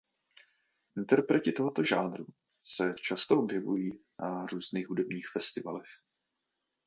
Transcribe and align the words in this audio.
Interpreti 0.97 1.51
tohoto 1.51 1.83
žánru 1.83 2.25
se 2.61 2.93
často 3.01 3.39
objevují 3.39 3.89
na 4.19 4.45
různých 4.45 4.87
hudebních 4.87 5.27
festivalech. 5.33 5.87